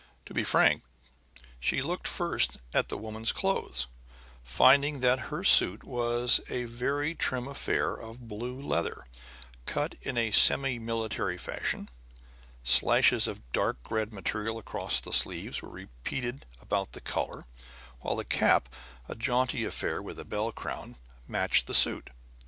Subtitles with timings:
[0.25, 0.81] To be frank,
[1.59, 3.85] she looked first at the woman's clothes,
[4.43, 9.05] finding that her suit was a very trim affair of blue leather,
[9.67, 11.87] cut in a semi military fashion.
[12.63, 17.45] Slashes of dark red material across the sleeves were repeated about the collar,
[17.99, 18.69] while the cap,
[19.07, 20.95] a jaunty affair with a bell crown,
[21.27, 22.09] matched the suit.